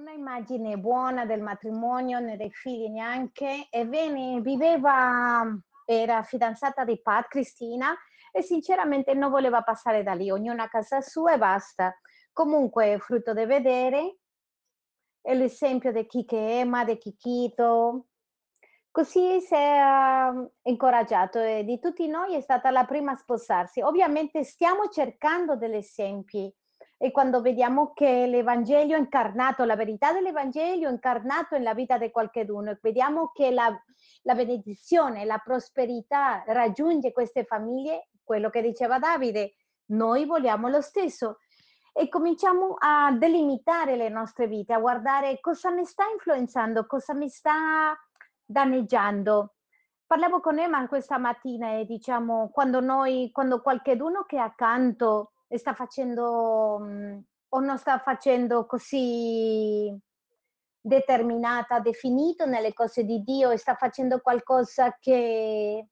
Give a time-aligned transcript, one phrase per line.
[0.00, 3.66] una immagine buona del matrimonio, né dei figli neanche.
[3.68, 5.44] Ebbene, viveva,
[5.84, 7.94] era fidanzata di Pat, Cristina,
[8.32, 11.94] e sinceramente non voleva passare da lì, ognuno a casa sua e basta.
[12.32, 14.16] Comunque, frutto di vedere,
[15.20, 18.06] è l'esempio di chi che ama, di Chiquito.
[18.90, 23.82] Così si è mm, incoraggiato e di tutti noi è stata la prima a sposarsi.
[23.82, 26.52] Ovviamente stiamo cercando degli esempi
[27.02, 33.30] e quando vediamo che l'Evangelio incarnato, la verità dell'Evangelio incarnato nella vita di qualcuno, vediamo
[33.32, 33.74] che la,
[34.24, 39.54] la benedizione, la prosperità raggiunge queste famiglie, quello che diceva Davide,
[39.92, 41.38] noi vogliamo lo stesso
[41.94, 47.30] e cominciamo a delimitare le nostre vite, a guardare cosa mi sta influenzando, cosa mi
[47.30, 47.98] sta
[48.44, 49.54] danneggiando.
[50.06, 55.74] Parlavo con Emma questa mattina e diciamo quando noi, quando qualcuno che è accanto sta
[55.74, 59.96] facendo mhmm, o non sta facendo così
[60.80, 65.86] determinata, definito nelle cose di Dio e sta facendo qualcosa che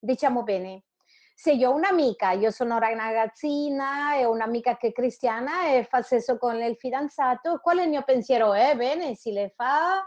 [0.00, 0.84] diciamo bene,
[1.34, 5.84] se io ho un'amica, io sono una ragazzina e ho un'amica che è cristiana e
[5.84, 8.54] fa sesso con il fidanzato, qual è il mio pensiero?
[8.54, 10.04] Eh, bene, si le fa,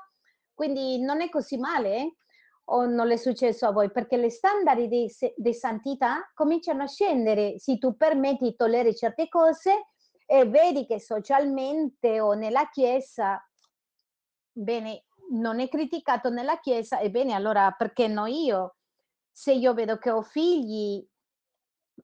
[0.54, 2.18] quindi non è così male
[2.66, 3.92] o non è successo a voi?
[3.92, 9.28] Perché le standard di, di santità cominciano a scendere se tu permetti di togliere certe
[9.28, 9.88] cose
[10.26, 13.44] e vedi che socialmente o nella chiesa,
[14.52, 18.76] bene, non è criticato nella chiesa, ebbene allora perché no io?
[19.32, 21.06] Se io vedo che ho figli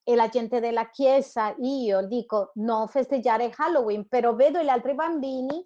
[0.03, 5.66] e la gente della chiesa, io dico no festeggiare Halloween, però vedo gli altri bambini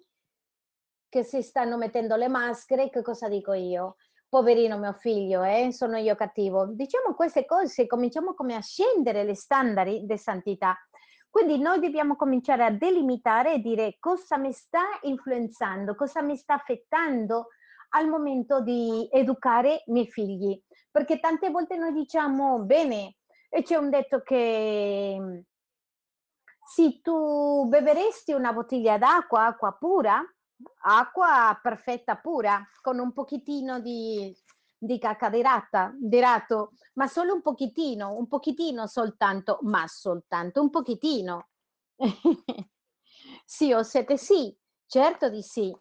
[1.08, 3.96] che si stanno mettendo le maschere, che cosa dico io?
[4.32, 6.64] Poverino mio figlio, eh, sono io cattivo.
[6.64, 10.74] Diciamo queste cose, cominciamo come a scendere le standard di santità.
[11.28, 16.54] Quindi noi dobbiamo cominciare a delimitare e dire cosa mi sta influenzando, cosa mi sta
[16.54, 17.48] affettando
[17.90, 20.58] al momento di educare i miei figli.
[20.90, 23.16] Perché tante volte noi diciamo, bene,
[23.50, 25.44] e c'è un detto che
[26.74, 30.24] se tu beveresti una bottiglia d'acqua, acqua pura,
[30.82, 34.34] acqua perfetta pura, con un pochettino di,
[34.76, 40.60] di cacca di, ratta, di ratto, ma solo un pochettino, un pochettino soltanto, ma soltanto
[40.60, 41.48] un pochettino.
[43.44, 44.56] sì o siete sì,
[44.86, 45.74] certo di sì.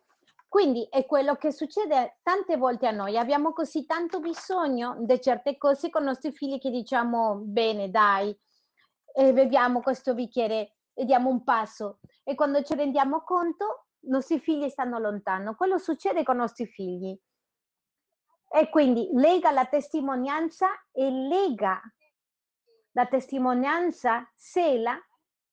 [0.48, 5.58] Quindi è quello che succede tante volte a noi, abbiamo così tanto bisogno di certe
[5.58, 8.38] cose con i nostri figli che diciamo bene dai,
[9.14, 14.40] e beviamo questo bicchiere e diamo un passo e quando ci rendiamo conto i nostri
[14.40, 15.56] figli stanno lontano.
[15.56, 17.18] Quello succede con i nostri figli.
[18.54, 21.82] E quindi lega la testimonianza e lega
[22.92, 24.98] la testimonianza, sela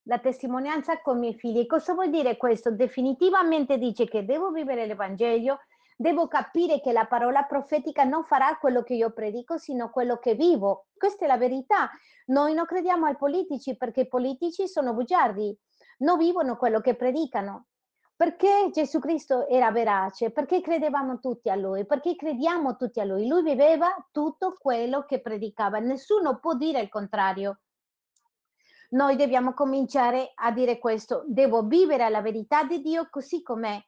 [0.02, 1.66] la testimonianza con i miei figli.
[1.66, 2.72] Cosa vuol dire questo?
[2.72, 5.60] Definitivamente dice che devo vivere l'Evangelio,
[5.96, 10.34] devo capire che la parola profetica non farà quello che io predico, sino quello che
[10.34, 10.86] vivo.
[10.96, 11.90] Questa è la verità.
[12.26, 15.56] Noi non crediamo ai politici perché i politici sono bugiardi,
[15.98, 17.66] non vivono quello che predicano.
[18.18, 20.32] Perché Gesù Cristo era verace?
[20.32, 21.86] Perché credevamo tutti a Lui?
[21.86, 23.28] Perché crediamo tutti a Lui?
[23.28, 25.78] Lui viveva tutto quello che predicava.
[25.78, 27.60] Nessuno può dire il contrario.
[28.88, 31.22] Noi dobbiamo cominciare a dire questo.
[31.28, 33.80] Devo vivere la verità di Dio così com'è.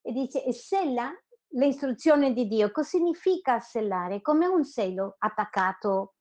[0.00, 1.12] E dice, e sella
[1.48, 2.70] l'istruzione di Dio.
[2.70, 4.22] Cosa significa sellare?
[4.22, 6.14] Come un selo attaccato.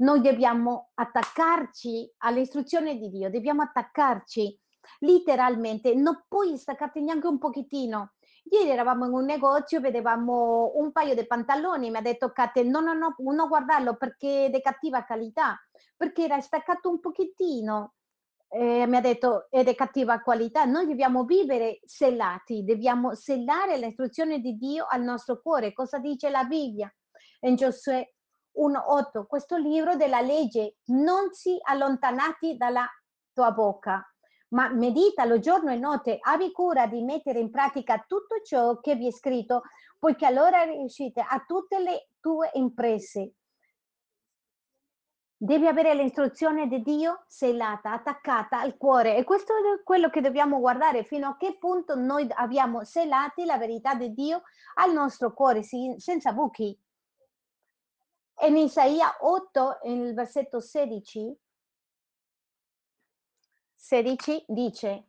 [0.00, 4.60] Noi dobbiamo attaccarci all'istruzione di Dio, dobbiamo attaccarci
[5.00, 8.12] letteralmente, non puoi staccarti neanche un pochettino.
[8.48, 12.80] Ieri eravamo in un negozio, vedevamo un paio di pantaloni, mi ha detto Kate, no,
[12.80, 15.58] no, no, non guardarlo perché è di cattiva qualità,
[15.96, 17.94] perché era staccato un pochettino.
[18.48, 24.38] Eh, mi ha detto è di cattiva qualità, noi dobbiamo vivere sellati, dobbiamo sellare l'istruzione
[24.38, 25.72] di Dio al nostro cuore.
[25.72, 26.92] Cosa dice la Bibbia?
[27.40, 28.08] In Giosuè
[28.56, 32.88] 1.8, questo libro della legge, non si allontanati dalla
[33.32, 34.02] tua bocca,
[34.56, 39.06] ma meditalo giorno e notte, abbi cura di mettere in pratica tutto ciò che vi
[39.06, 39.64] è scritto,
[39.98, 43.34] poiché allora riuscite a tutte le tue imprese.
[45.36, 50.58] Devi avere l'istruzione di Dio selata, attaccata al cuore e questo è quello che dobbiamo
[50.58, 54.44] guardare fino a che punto noi abbiamo selati la verità di Dio
[54.76, 56.80] al nostro cuore senza buchi.
[58.46, 61.38] in Isaia 8, nel versetto 16,
[63.86, 65.04] 16 dice,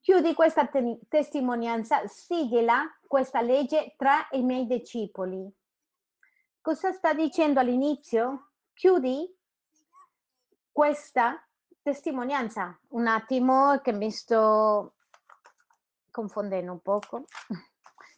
[0.00, 5.52] chiudi questa te- testimonianza, sigila questa legge tra i miei discepoli.
[6.62, 8.52] Cosa sta dicendo all'inizio?
[8.72, 9.30] Chiudi
[10.72, 11.46] questa
[11.82, 12.80] testimonianza.
[12.88, 14.94] Un attimo che mi sto
[16.10, 17.24] confondendo un poco.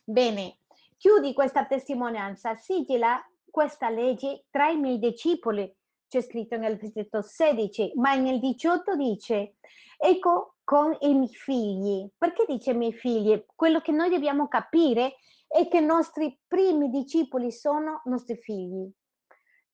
[0.05, 0.59] Bene,
[0.97, 3.21] chiudi questa testimonianza, sigila
[3.51, 5.77] questa legge tra i miei discepoli,
[6.15, 9.57] c'è scritto nel versetto 16, ma nel 18 dice,
[9.99, 12.09] ecco con i miei figli.
[12.17, 13.45] Perché dice miei figli?
[13.53, 15.17] Quello che noi dobbiamo capire
[15.49, 18.89] è che i nostri primi discepoli sono nostri figli.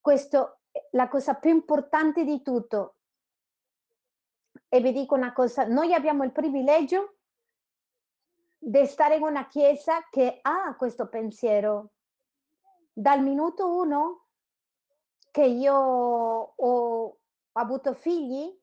[0.01, 2.97] Questo è la cosa più importante di tutto.
[4.67, 7.17] E vi dico una cosa, noi abbiamo il privilegio
[8.57, 11.91] di stare in una chiesa che ha questo pensiero.
[12.95, 14.20] Dal minuto uno
[15.31, 17.19] che io ho
[17.53, 18.57] avuto figli,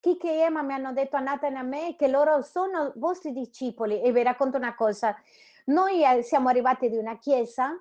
[0.00, 3.32] Kiki e Emma mi hanno detto a Nathan e a me che loro sono vostri
[3.32, 5.16] discepoli e vi racconto una cosa.
[5.66, 7.80] Noi eh, siamo arrivati di una chiesa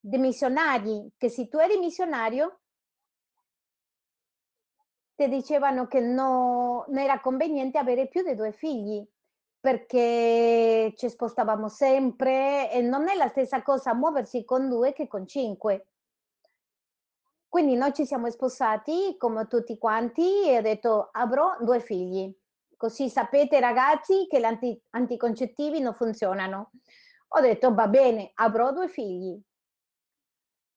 [0.00, 2.60] di missionari, che se tu eri missionario
[5.14, 9.06] ti dicevano che no, non era conveniente avere più di due figli
[9.60, 15.26] perché ci spostavamo sempre e non è la stessa cosa muoversi con due che con
[15.26, 15.86] cinque.
[17.48, 22.32] Quindi noi ci siamo sposati come tutti quanti e ho detto avrò due figli.
[22.76, 26.72] Così sapete ragazzi che gli anticoncettivi non funzionano.
[27.28, 29.40] Ho detto va bene, avrò due figli.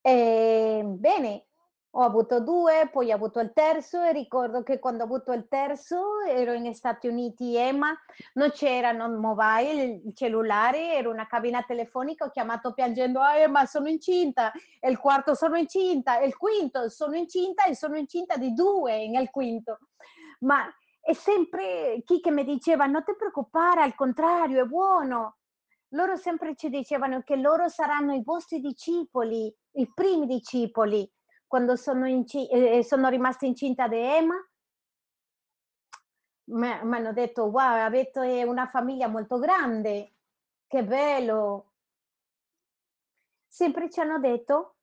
[0.01, 1.47] E, bene,
[1.93, 5.47] ho avuto due, poi ho avuto il terzo e ricordo che quando ho avuto il
[5.49, 7.93] terzo ero negli Stati Uniti, Emma,
[8.33, 13.89] non c'erano mobile, il cellulare, era una cabina telefonica, ho chiamato piangendo, ah, Emma sono
[13.89, 18.53] incinta, e il quarto sono incinta, e il quinto sono incinta e sono incinta di
[18.53, 19.79] due nel quinto.
[20.39, 20.65] Ma
[21.01, 25.39] è sempre chi che mi diceva, non ti preoccupare, al contrario, è buono.
[25.89, 31.09] Loro sempre ci dicevano che loro saranno i vostri discepoli, i primi discepoli
[31.51, 34.35] quando sono, inci- eh, sono rimasta incinta di Emma,
[36.45, 40.13] mi hanno detto, wow, avete una famiglia molto grande,
[40.65, 41.73] che bello.
[43.49, 44.75] Sempre ci hanno detto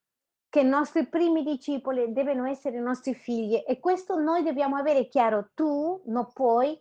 [0.51, 5.09] che i nostri primi discepoli devono essere i nostri figli e questo noi dobbiamo avere
[5.09, 5.53] chiaro.
[5.55, 6.79] Tu non puoi,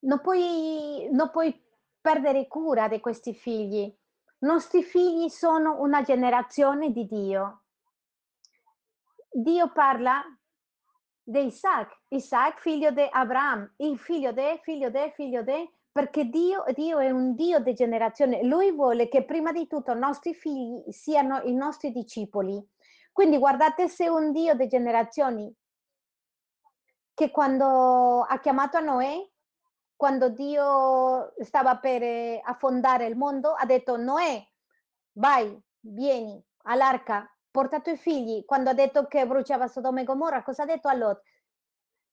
[0.00, 1.58] non puoi, non puoi
[1.98, 3.90] perdere cura di questi figli
[4.40, 7.62] nostri figli sono una generazione di Dio.
[9.30, 10.22] Dio parla
[11.22, 16.64] di Isaac, Isaac figlio di Abramo, il figlio di, figlio di, figlio di, perché Dio,
[16.74, 18.42] Dio, è un Dio di generazione.
[18.42, 22.60] Lui vuole che prima di tutto i nostri figli siano i nostri discepoli.
[23.12, 25.54] Quindi guardate se un Dio di generazioni
[27.14, 29.28] che quando ha chiamato a Noè
[30.00, 34.42] quando Dio stava per eh, affondare il mondo, ha detto Noè,
[35.18, 38.46] vai, vieni all'arca, porta i tuoi figli.
[38.46, 41.20] Quando ha detto che bruciava Sodoma e Gomorra, cosa ha detto a Lot?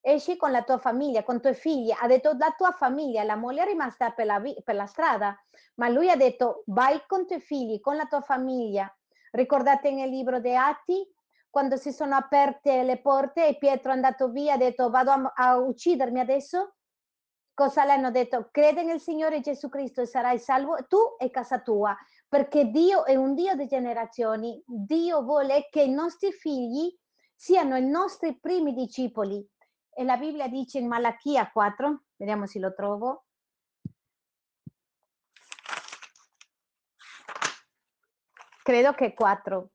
[0.02, 1.90] Esci con la tua famiglia, con i tuoi figli.
[1.98, 5.42] Ha detto la tua famiglia, la moglie è rimasta per la, per la strada,
[5.76, 8.94] ma lui ha detto vai con i tuoi figli, con la tua famiglia.
[9.32, 11.10] Ricordate nel libro dei Atti?
[11.50, 15.32] Quando si sono aperte le porte e Pietro è andato via, ha detto vado a,
[15.34, 16.74] a uccidermi adesso?
[17.58, 18.50] Cosa le hanno detto?
[18.52, 23.16] Crede nel Signore Gesù Cristo e sarai salvo tu e casa tua, perché Dio è
[23.16, 24.62] un Dio di generazioni.
[24.64, 26.96] Dio vuole che i nostri figli
[27.34, 29.44] siano i nostri primi discepoli.
[29.90, 33.26] E la Bibbia dice in Malachia 4, vediamo se lo trovo.
[38.62, 39.72] Credo che 4.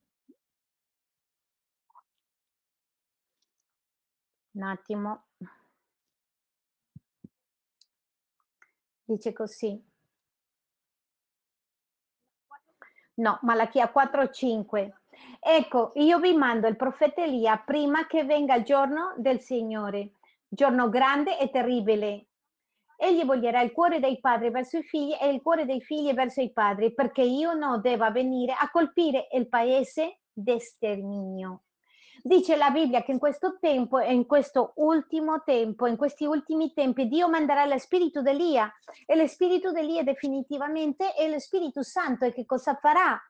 [4.52, 5.24] Un attimo.
[9.12, 9.78] Dice così.
[13.16, 15.00] No, Malachia 4:5.
[15.38, 20.14] Ecco, io vi mando il profeta Elia prima che venga il giorno del Signore,
[20.48, 22.28] giorno grande e terribile.
[22.96, 26.40] Egli voglierà il cuore dei padri verso i figli e il cuore dei figli verso
[26.40, 31.64] i padri, perché io non debba venire a colpire il paese d'esterminio.
[32.24, 36.72] Dice la Bibbia che in questo tempo e in questo ultimo tempo, in questi ultimi
[36.72, 38.72] tempi, Dio manderà lo spirito d'Elia
[39.06, 43.20] e lo spirito d'Elia definitivamente è lo Spirito Santo e che cosa farà?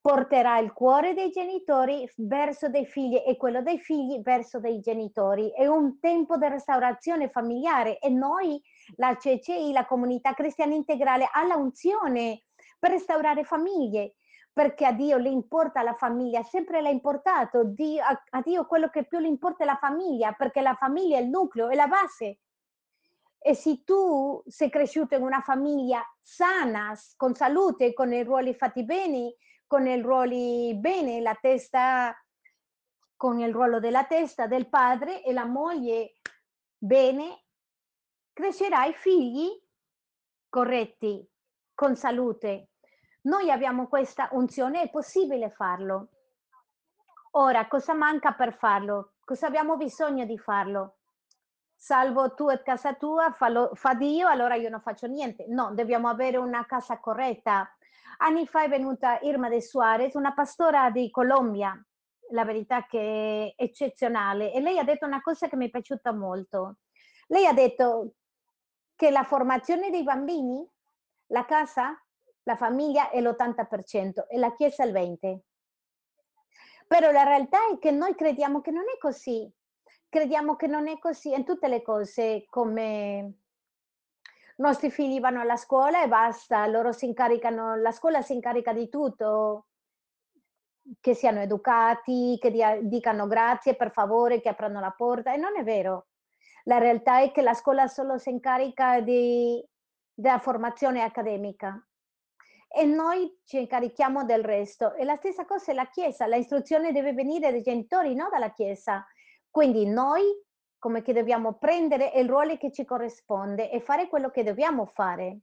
[0.00, 5.50] Porterà il cuore dei genitori verso dei figli e quello dei figli verso dei genitori.
[5.50, 8.58] È un tempo di restaurazione familiare e noi,
[8.96, 12.44] la CCI, la comunità cristiana integrale, ha la unzione
[12.78, 14.14] per restaurare famiglie
[14.52, 18.88] perché a Dio le importa la famiglia, sempre l'ha importato, Dio, a, a, Dio quello
[18.88, 21.86] che più le importa è la famiglia, perché la famiglia è il nucleo, è la
[21.86, 22.40] base.
[23.38, 28.84] E se tu sei cresciuto in una famiglia sana, con salute, con i ruoli fatti
[28.84, 32.14] bene, con i ruoli bene, la testa,
[33.16, 36.18] con il ruolo della testa del padre e la moglie
[36.76, 37.44] bene,
[38.32, 39.48] crescerai figli
[40.48, 41.26] corretti,
[41.74, 42.71] con salute.
[43.22, 46.08] Noi abbiamo questa unzione, è possibile farlo.
[47.32, 49.12] Ora, cosa manca per farlo?
[49.24, 50.96] Cosa abbiamo bisogno di farlo?
[51.74, 55.46] Salvo tu e casa tua, fallo, fa Dio, allora io non faccio niente.
[55.48, 57.68] No, dobbiamo avere una casa corretta.
[58.18, 61.80] Anni fa è venuta Irma de Suarez, una pastora di Colombia,
[62.30, 66.12] la verità che è eccezionale, e lei ha detto una cosa che mi è piaciuta
[66.12, 66.78] molto.
[67.28, 68.14] Lei ha detto
[68.96, 70.68] che la formazione dei bambini,
[71.26, 72.01] la casa,
[72.44, 75.38] la famiglia è l'80% e la chiesa il 20%.
[76.86, 79.50] Però la realtà è che noi crediamo che non è così.
[80.08, 83.34] Crediamo che non è così in tutte le cose, come
[84.58, 88.74] i nostri figli vanno alla scuola e basta, loro si incaricano, la scuola si incarica
[88.74, 89.68] di tutto,
[91.00, 95.56] che siano educati, che dia, dicano grazie, per favore, che aprano la porta, e non
[95.56, 96.08] è vero.
[96.64, 99.64] La realtà è che la scuola solo si incarica di,
[100.12, 101.82] della formazione accademica
[102.74, 104.94] e noi ci incarichiamo del resto.
[104.94, 108.52] E la stessa cosa è la Chiesa, la istruzione deve venire dai genitori, non dalla
[108.52, 109.06] Chiesa.
[109.50, 110.22] Quindi noi
[110.82, 115.42] come che dobbiamo prendere il ruolo che ci corrisponde e fare quello che dobbiamo fare.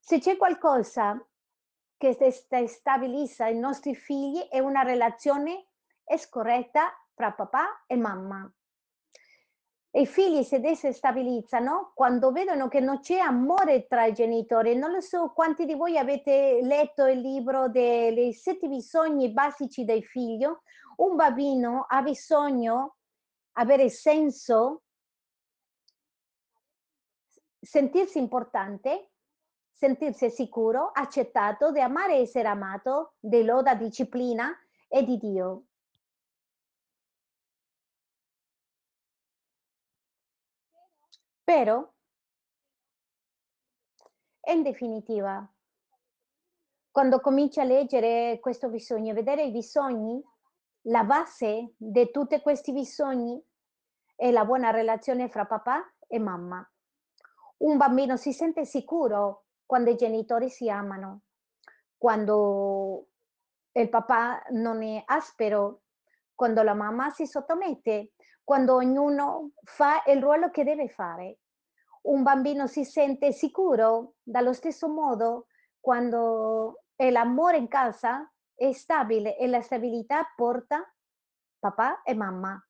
[0.00, 1.18] Se c'è qualcosa
[1.96, 2.14] che
[2.66, 5.68] stabilizza i nostri figli è una relazione
[6.18, 8.52] scorretta tra papà e mamma.
[9.96, 14.74] E i figli si desestabilizzano quando vedono che non c'è amore tra i genitori.
[14.74, 20.02] Non lo so quanti di voi avete letto il libro dei sette bisogni basici del
[20.02, 20.62] figlio.
[20.96, 22.96] Un bambino ha bisogno
[23.52, 24.82] avere senso,
[27.60, 29.12] sentirsi importante,
[29.70, 34.52] sentirsi sicuro, accettato, di amare e essere amato, di loda, disciplina
[34.88, 35.66] e di Dio.
[41.44, 41.86] Però,
[44.46, 45.46] in definitiva,
[46.90, 50.22] quando cominci a leggere questo bisogno, vedere i bisogni,
[50.86, 53.42] la base di tutti questi bisogni
[54.14, 56.66] è la buona relazione fra papà e mamma.
[57.58, 61.22] Un bambino si sente sicuro quando i genitori si amano,
[61.96, 63.08] quando
[63.72, 65.83] il papà non è aspero,
[66.34, 68.12] quando la mamma si sottomette,
[68.42, 71.38] quando ognuno fa il ruolo che deve fare.
[72.02, 75.46] Un bambino si sente sicuro dallo stesso modo
[75.80, 80.86] quando l'amore in casa è stabile e la stabilità porta
[81.58, 82.62] papà e mamma.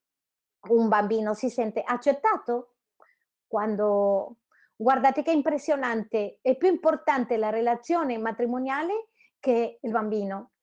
[0.68, 2.76] Un bambino si sente accettato
[3.46, 4.36] quando
[4.76, 10.53] guardate che impressionante, è più importante la relazione matrimoniale che il bambino.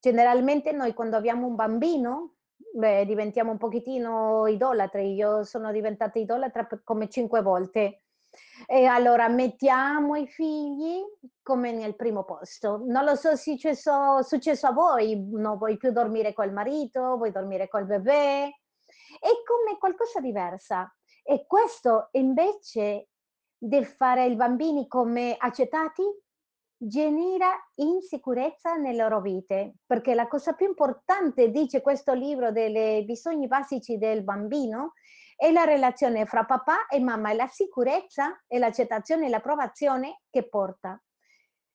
[0.00, 2.34] Generalmente noi quando abbiamo un bambino
[2.72, 5.14] beh, diventiamo un pochettino idolatri.
[5.14, 8.02] Io sono diventata idolatra come cinque volte.
[8.66, 11.02] E allora mettiamo i figli
[11.42, 12.82] come nel primo posto.
[12.84, 17.32] Non lo so se è successo, a voi, non vuoi più dormire col marito, vuoi
[17.32, 18.48] dormire col bebè.
[19.18, 20.92] È come qualcosa diversa.
[21.24, 23.08] E questo invece
[23.58, 26.02] di fare i bambini come accettati,
[26.78, 33.48] genera insicurezza nelle loro vite, perché la cosa più importante, dice questo libro, dei bisogni
[33.48, 34.92] basici del bambino,
[35.36, 40.48] è la relazione fra papà e mamma, è la sicurezza e l'accettazione e l'approvazione che
[40.48, 41.00] porta.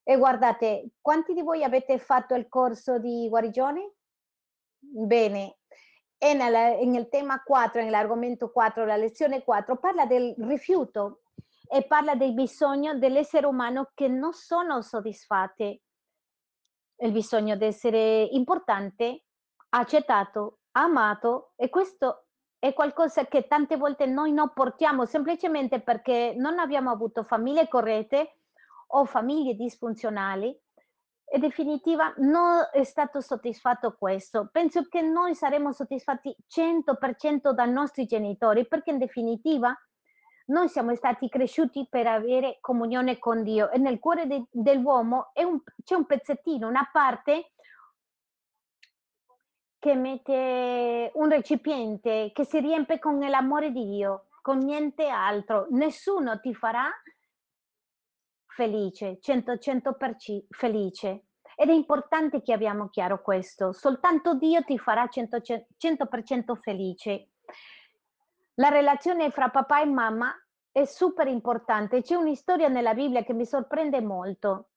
[0.03, 3.93] E guardate, quanti di voi avete fatto il corso di guarigione?
[4.79, 5.59] Bene,
[6.17, 11.22] e nel, nel tema 4, nell'argomento 4, la lezione 4, parla del rifiuto
[11.73, 15.81] e parla del bisogno dell'essere umano che non sono soddisfatti.
[16.97, 19.23] Il bisogno di essere importante,
[19.69, 22.27] accettato, amato e questo
[22.59, 28.37] è qualcosa che tante volte noi non portiamo semplicemente perché non abbiamo avuto famiglie corrette
[28.89, 30.55] o famiglie disfunzionali.
[31.33, 34.47] In definitiva non è stato soddisfatto questo.
[34.51, 39.75] Penso che noi saremo soddisfatti 100% dai nostri genitori perché in definitiva
[40.45, 45.61] noi siamo stati cresciuti per avere comunione con Dio e nel cuore de, dell'uomo un,
[45.83, 47.51] c'è un pezzettino, una parte
[49.79, 55.67] che mette un recipiente che si riempie con l'amore di Dio, con niente altro.
[55.71, 56.89] Nessuno ti farà
[58.47, 61.25] felice, 100, 100% felice.
[61.55, 63.73] Ed è importante che abbiamo chiaro questo.
[63.73, 67.29] Soltanto Dio ti farà 100%, 100% felice.
[68.57, 70.31] La relazione fra papà e mamma
[70.71, 72.03] è super importante.
[72.03, 74.69] C'è un'istoria nella Bibbia che mi sorprende molto.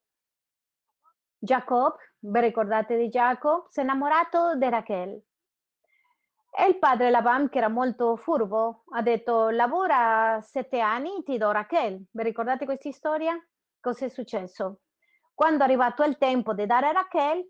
[1.38, 3.68] Jacob, vi ricordate di Jacob?
[3.68, 5.23] Si è innamorato di Rachel.
[6.59, 11.50] E il padre Laban, che era molto furbo, ha detto: "Lavora 7 anni, ti do
[11.50, 12.02] Rachel".
[12.11, 13.38] Vi ricordate questa storia?
[13.78, 14.80] Cos'è successo?
[15.35, 17.47] Quando è arrivato il tempo di dare Rachel,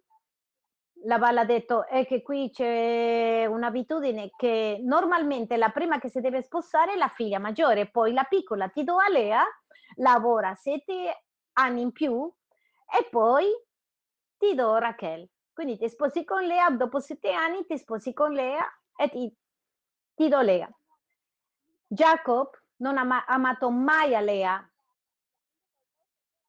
[1.05, 6.43] Laban ha detto: "È che qui c'è un'abitudine che normalmente la prima che si deve
[6.43, 9.43] sposare è la figlia maggiore, poi la piccola ti do a Lea,
[9.97, 11.25] lavora 7
[11.55, 12.31] anni in più
[12.99, 13.47] e poi
[14.38, 15.29] ti do Rachel.
[15.53, 18.65] Quindi ti sposi con Lea, dopo 7 anni ti sposi con Lea
[18.97, 19.35] e ti
[20.15, 20.69] ti do Lea".
[21.91, 24.69] Jacob non ha ma amato mai a Lea.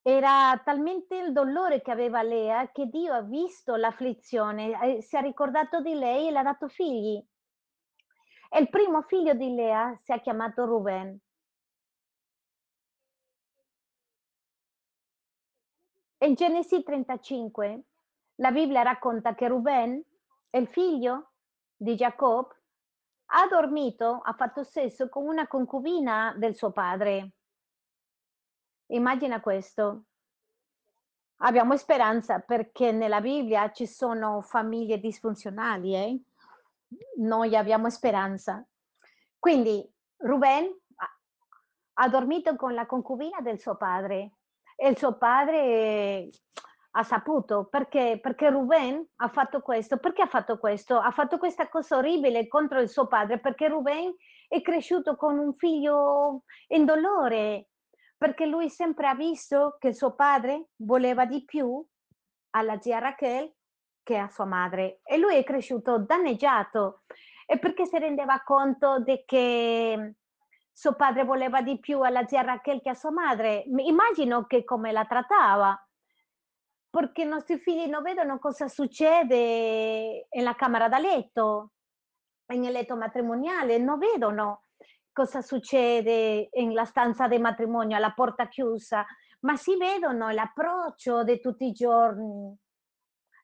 [0.09, 5.21] Era talmente il dolore che aveva Lea che Dio ha visto l'afflizione, e si è
[5.21, 7.21] ricordato di lei e le ha dato figli.
[8.49, 11.19] E il primo figlio di Lea si è chiamato Ruben.
[16.19, 17.83] In Genesi 35
[18.35, 20.01] la Bibbia racconta che Ruben,
[20.51, 21.31] il figlio
[21.75, 22.55] di Giacobbe,
[23.25, 27.33] ha dormito, ha fatto sesso con una concubina del suo padre.
[28.87, 30.03] Immagina questo.
[31.37, 36.21] Abbiamo speranza perché nella Bibbia ci sono famiglie disfunzionali, eh.
[37.17, 38.65] Noi abbiamo speranza.
[39.37, 40.73] Quindi Ruben
[41.99, 44.31] ha dormito con la concubina del suo padre
[44.75, 46.29] e il suo padre
[46.91, 49.97] ha saputo perché perché Ruben ha fatto questo.
[49.97, 50.97] Perché ha fatto questo?
[50.97, 54.15] Ha fatto questa cosa orribile contro il suo padre perché Ruben
[54.47, 57.67] è cresciuto con un figlio in dolore,
[58.17, 61.85] perché lui sempre ha visto che suo padre voleva di più
[62.51, 63.53] alla zia Rachel
[64.01, 67.03] che a sua madre e lui è cresciuto danneggiato
[67.45, 70.15] e perché si rendeva conto de che
[70.77, 73.63] suo padre voleva di più alla zia Rachel che a sua madre.
[73.65, 75.75] Immagino che come la trattava.
[76.89, 81.71] Perché i nostri figli non vedono cosa succede nella camera da letto,
[82.45, 84.66] nel letto matrimoniale, non vedono
[85.17, 89.03] cosa succede nella stanza del matrimonio, alla porta chiusa,
[89.39, 92.55] ma si vedono l'approccio di tutti i giorni,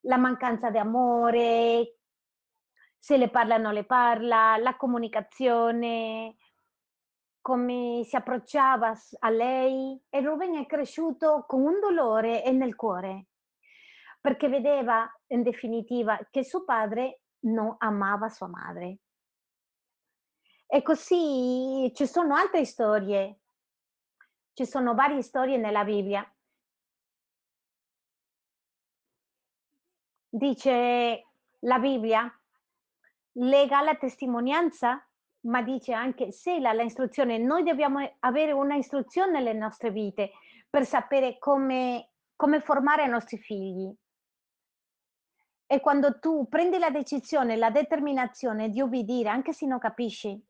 [0.02, 1.98] la mancanza di amore,
[2.96, 6.36] se le parla o non le parla, la comunicazione,
[7.42, 13.30] come si approcciava a lei e Ruben è cresciuto con un dolore nel cuore,
[14.22, 19.00] perché vedeva in definitiva che suo padre non amava sua madre.
[20.74, 23.42] E così ci sono altre storie.
[24.54, 26.28] Ci sono varie storie nella Bibbia.
[30.28, 31.28] Dice
[31.60, 32.28] la Bibbia,
[33.34, 35.08] lega la testimonianza,
[35.42, 37.38] ma dice anche sela la istruzione.
[37.38, 40.32] Noi dobbiamo avere una istruzione nelle nostre vite
[40.68, 43.96] per sapere come come formare i nostri figli.
[45.68, 50.44] E quando tu prendi la decisione, la determinazione di ubbidire, anche se non capisci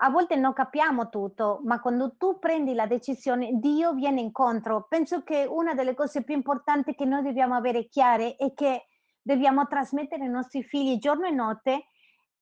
[0.00, 4.86] a volte non capiamo tutto, ma quando tu prendi la decisione, Dio viene incontro.
[4.88, 8.86] Penso che una delle cose più importanti che noi dobbiamo avere chiare e che
[9.20, 11.86] dobbiamo trasmettere ai nostri figli giorno e notte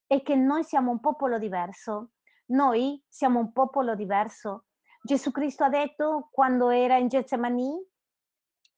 [0.07, 2.11] è che noi siamo un popolo diverso.
[2.49, 4.67] Noi siamo un popolo diverso.
[5.03, 7.75] Gesù Cristo ha detto quando era in Getsemani: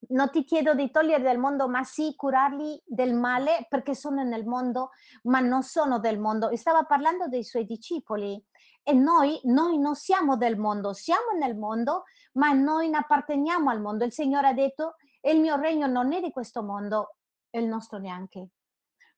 [0.08, 4.44] "Non ti chiedo di toglierli dal mondo, ma sì curarli del male, perché sono nel
[4.46, 4.90] mondo,
[5.24, 6.48] ma non sono del mondo".
[6.50, 8.42] E stava parlando dei suoi discepoli.
[8.88, 12.05] E noi noi non siamo del mondo, siamo nel mondo,
[12.38, 14.07] ma noi non apparteniamo al mondo.
[14.07, 17.16] Il Signore ha detto: "E il mio regno non è di questo mondo,
[17.51, 18.48] e il nostro neanche".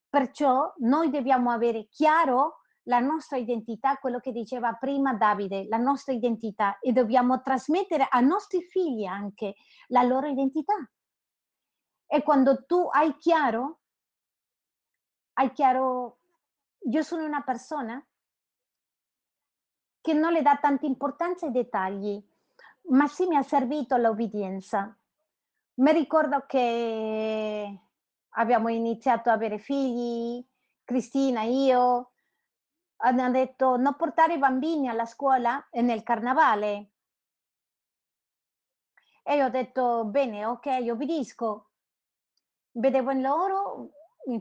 [0.09, 6.13] Perciò noi dobbiamo avere chiaro la nostra identità, quello che diceva prima Davide, la nostra
[6.13, 9.55] identità e dobbiamo trasmettere ai nostri figli anche
[9.91, 10.75] la loro identità.
[12.09, 13.79] E quando tu hai chiaro
[15.35, 16.19] hai chiaro
[16.91, 18.05] io sono una persona
[20.01, 22.23] che non le dà tanta importanza ai dettagli,
[22.91, 24.97] ma sì mi ha servito l'obbedienza.
[25.75, 27.79] Mi ricordo che
[28.31, 30.45] abbiamo iniziato a avere figli,
[30.85, 32.13] Cristina, io,
[32.97, 36.91] hanno detto: "Non portare i bambini alla scuola e nel carnevale".
[39.23, 41.71] E io ho detto: "Bene, okay, obbedisco".
[42.73, 43.91] Vedevo in loro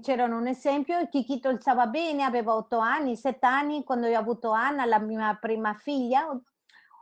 [0.02, 4.22] c'erano un esempio, Chiquito il stava bene, aveva 8 anni, 7 anni, quando io ho
[4.22, 6.42] avuto Anna, la mia prima figlia, ho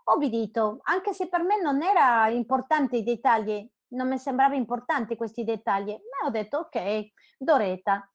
[0.06, 5.44] obbedito, anche se per me non era importante i dettagli, non mi sembrava importante questi
[5.44, 8.10] dettagli, ma ho detto: "Okay, do retta".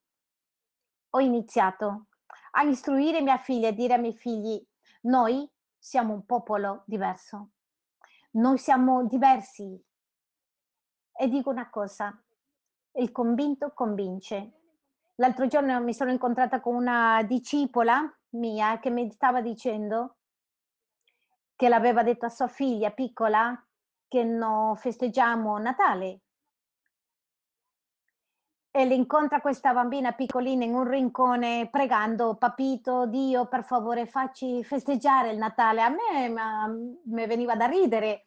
[1.11, 2.07] Ho iniziato
[2.53, 4.63] a istruire mia figlia e dire ai miei figli:
[5.03, 7.51] "Noi siamo un popolo diverso.
[8.33, 9.83] Noi siamo diversi".
[11.19, 12.22] E dico una cosa:
[12.95, 14.53] il convinto convince.
[15.17, 20.17] L'altro giorno mi sono incontrata con una discepola mia che mi stava dicendo
[21.55, 23.57] che l'aveva detto a sua figlia piccola
[24.09, 26.21] che non festeggiamo Natale.
[28.75, 34.65] E le incontra questa bambina piccolina in un rincone pregando, papito, Dio, per favore, facci
[34.65, 35.83] festeggiare il Natale.
[35.83, 36.29] A me
[37.05, 38.25] mi veniva da ridere,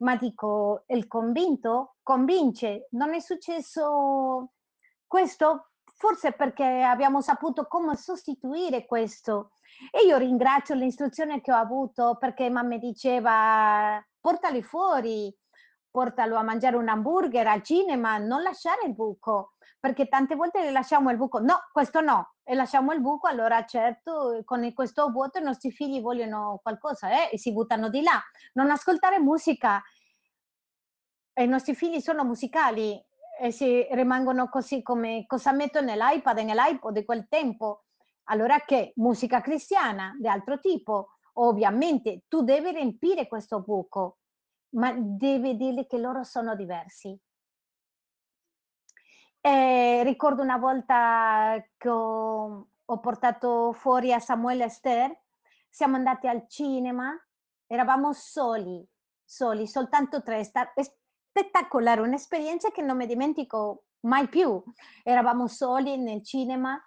[0.00, 2.88] ma dico, il convinto convince.
[2.90, 4.52] Non è successo
[5.06, 5.70] questo?
[5.96, 9.52] Forse perché abbiamo saputo come sostituire questo.
[9.90, 15.34] E io ringrazio l'istruzione che ho avuto perché mamma diceva portali fuori,
[15.90, 20.70] portalo a mangiare un hamburger al cinema, non lasciare il buco, perché tante volte le
[20.70, 25.38] lasciamo il buco, no, questo no, e lasciamo il buco, allora certo con questo vuoto
[25.38, 28.20] i nostri figli vogliono qualcosa eh, e si buttano di là.
[28.52, 29.82] Non ascoltare musica,
[31.32, 33.02] e i nostri figli sono musicali
[33.40, 37.84] e si rimangono così come cosa metto nell'iPad nell'iPod di quel tempo.
[38.24, 44.18] Allora che musica cristiana di altro tipo, ovviamente tu devi riempire questo buco
[44.72, 47.18] ma devi dirgli che loro sono diversi.
[49.40, 55.18] E ricordo una volta che ho, ho portato fuori a Samuele Ester,
[55.68, 57.12] siamo andati al cinema,
[57.66, 58.86] eravamo soli,
[59.24, 64.62] soli, soltanto tre, spettacolare, un'esperienza che non mi dimentico mai più.
[65.02, 66.78] Eravamo soli nel cinema.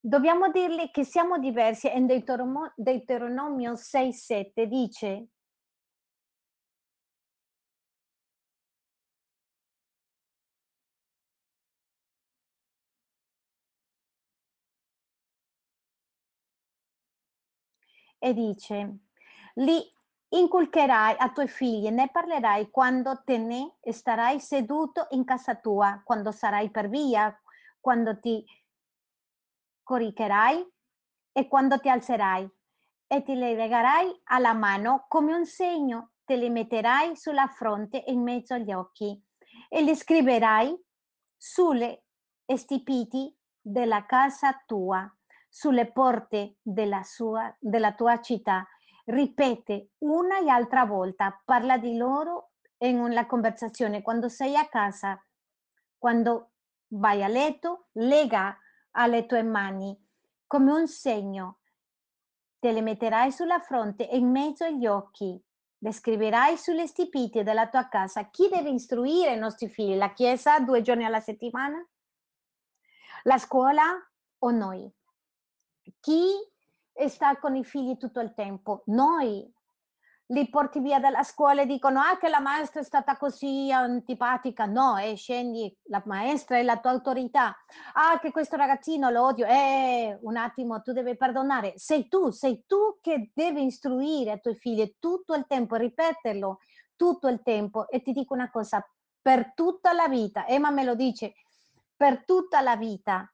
[0.00, 1.94] Dobbiamo dirgli che siamo diversi.
[1.94, 5.28] In Deuteronomio 6,7 dice
[18.24, 18.98] e dice,
[19.54, 19.82] li
[20.28, 26.30] inculcherai a tuoi figli, ne parlerai quando te ne starai seduto in casa tua, quando
[26.30, 27.36] sarai per via,
[27.80, 28.44] quando ti
[29.82, 30.64] coricherai
[31.32, 32.48] e quando ti alzerai
[33.08, 38.22] e ti le legherai alla mano come un segno, te le metterai sulla fronte in
[38.22, 39.20] mezzo agli occhi
[39.68, 40.80] e le scriverai
[41.36, 42.04] sulle
[42.54, 45.12] stipiti della casa tua
[45.54, 48.66] sulle porte della, sua, della tua città.
[49.04, 54.00] Ripete una e altra volta, parla di loro in una conversazione.
[54.00, 55.22] Quando sei a casa,
[55.98, 56.52] quando
[56.88, 58.56] vai a letto, lega
[58.92, 59.94] alle tue mani
[60.46, 61.58] come un segno.
[62.58, 65.38] Te le metterai sulla fronte e in mezzo agli occhi.
[65.78, 68.30] Le scriverai sulle stipite della tua casa.
[68.30, 69.96] Chi deve istruire i nostri figli?
[69.96, 71.76] La Chiesa due giorni alla settimana?
[73.24, 73.82] La scuola
[74.38, 74.90] o noi?
[76.02, 76.34] Chi
[77.08, 78.82] sta con i figli tutto il tempo?
[78.86, 79.48] Noi.
[80.26, 84.64] Li porti via dalla scuola e dicono ah che la maestra è stata così antipatica,
[84.64, 87.54] no, eh, scendi, la maestra è la tua autorità,
[87.92, 92.64] ah che questo ragazzino lo odio, eh, un attimo, tu devi perdonare, sei tu, sei
[92.66, 96.58] tu che devi istruire i tuoi figli tutto il tempo, ripeterlo
[96.96, 97.88] tutto il tempo.
[97.90, 98.82] E ti dico una cosa,
[99.20, 101.34] per tutta la vita, Emma me lo dice,
[101.94, 103.30] per tutta la vita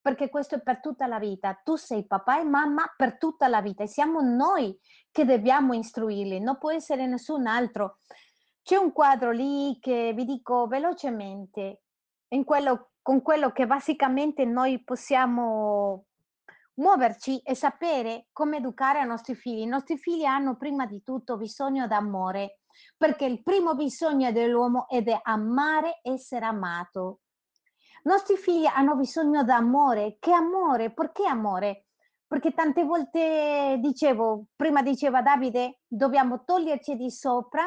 [0.00, 1.60] perché questo è per tutta la vita.
[1.62, 4.78] Tu sei papà e mamma per tutta la vita e siamo noi
[5.10, 7.98] che dobbiamo istruirli, non può essere nessun altro.
[8.62, 11.82] C'è un quadro lì che vi dico velocemente,
[12.44, 16.04] quello, con quello che basicamente noi possiamo
[16.74, 19.60] muoverci e sapere come educare i nostri figli.
[19.60, 22.60] I nostri figli hanno prima di tutto bisogno d'amore,
[22.96, 27.20] perché il primo bisogno dell'uomo è di amare, essere amato.
[28.04, 30.16] I nostri figli hanno bisogno d'amore.
[30.18, 30.92] Che amore?
[30.92, 31.86] Perché amore?
[32.26, 37.66] Perché tante volte dicevo, prima diceva Davide, dobbiamo toglierci di sopra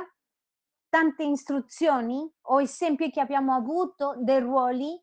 [0.87, 5.01] tante istruzioni o esempi che abbiamo avuto dei ruoli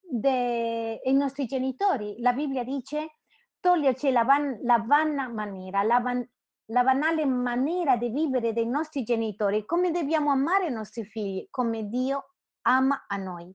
[0.00, 2.20] dei nostri genitori.
[2.20, 3.18] La Bibbia dice
[3.60, 6.26] toglierci la, van, la vanna maniera, la, van,
[6.66, 11.88] la banale maniera di vivere dei nostri genitori, come dobbiamo amare i nostri figli, come
[11.88, 13.54] Dio ama a noi.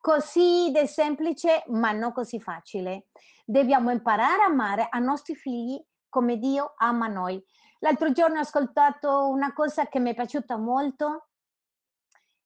[0.00, 3.08] Così di semplice, ma non così facile.
[3.44, 7.42] Dobbiamo imparare a amare i nostri figli come Dio ama noi.
[7.80, 11.28] L'altro giorno ho ascoltato una cosa che mi è piaciuta molto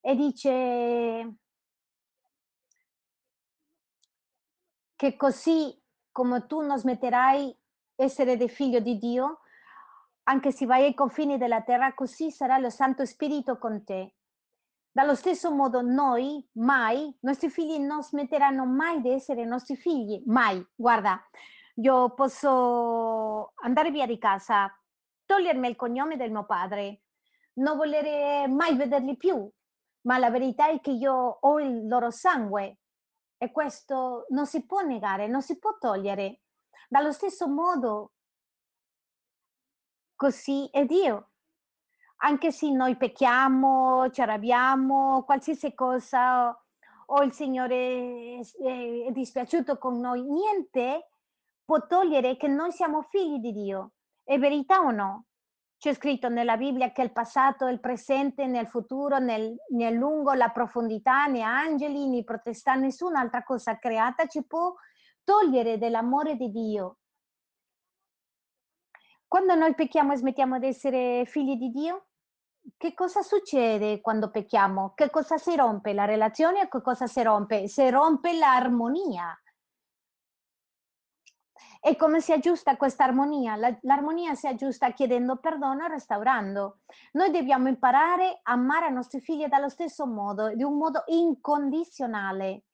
[0.00, 1.36] e dice
[4.96, 7.56] che così come tu non smetterai
[7.94, 9.40] essere del figlio di Dio,
[10.24, 14.14] anche se vai ai confini della terra, così sarà lo Santo Spirito con te.
[14.96, 20.22] Dallo stesso modo noi mai, i nostri figli non smetteranno mai di essere nostri figli,
[20.26, 20.64] mai.
[20.72, 21.20] Guarda,
[21.82, 24.72] io posso andare via di casa,
[25.26, 27.02] togliermi il cognome del mio padre,
[27.54, 29.50] non volere mai vederli più,
[30.02, 32.78] ma la verità è che io ho il loro sangue
[33.36, 36.42] e questo non si può negare, non si può togliere.
[36.88, 38.12] Dallo stesso modo,
[40.14, 41.30] così è Dio.
[42.24, 46.58] Anche se noi pecchiamo, ci arrabbiamo, qualsiasi cosa,
[47.06, 51.10] o il Signore è, è dispiaciuto con noi, niente
[51.66, 53.92] può togliere che noi siamo figli di Dio.
[54.22, 55.26] È verità o no?
[55.76, 60.48] C'è scritto nella Bibbia che il passato, il presente, nel futuro, nel, nel lungo, la
[60.48, 64.72] profondità, né angeli, né protestare, nessun'altra cosa creata ci può
[65.22, 67.00] togliere dell'amore di Dio.
[69.28, 72.06] Quando noi pecchiamo e smettiamo di essere figli di Dio,
[72.76, 74.92] che cosa succede quando pecchiamo?
[74.94, 75.92] Che cosa si rompe?
[75.92, 77.68] La relazione che cosa si rompe?
[77.68, 79.38] Si rompe l'armonia.
[81.80, 83.56] E come si aggiusta questa armonia?
[83.56, 86.78] La, l'armonia si aggiusta chiedendo perdono e restaurando.
[87.12, 92.64] Noi dobbiamo imparare a amare i nostri figli dallo stesso modo, di un modo incondizionale.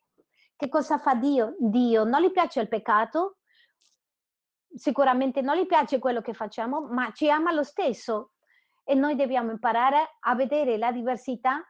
[0.54, 1.56] Che cosa fa Dio?
[1.58, 3.38] Dio non gli piace il peccato,
[4.72, 8.30] sicuramente non gli piace quello che facciamo, ma ci ama lo stesso
[8.84, 11.62] e noi dobbiamo imparare a vedere la diversità